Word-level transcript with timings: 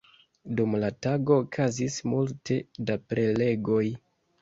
Dum 0.59 0.73
la 0.83 0.89
tago 1.07 1.37
okazis 1.43 2.01
multe 2.15 2.61
da 2.91 3.01
prelegoj. 3.15 3.89